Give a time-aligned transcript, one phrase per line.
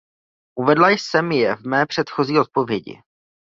[0.59, 3.01] Uvedla jsem je v mé předchozí odpovědi.